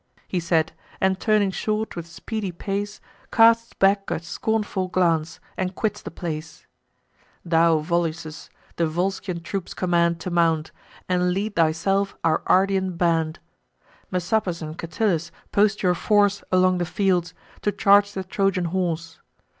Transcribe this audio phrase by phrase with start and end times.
[0.27, 2.99] He said, and, turning short, with speedy pace,
[3.31, 6.65] Casts back a scornful glance, and quits the place:
[7.45, 10.71] "Thou, Volusus, the Volscian troops command To mount;
[11.07, 13.37] and lead thyself our Ardean band.
[14.11, 19.19] Messapus and Catillus, post your force Along the fields, to charge the Trojan horse.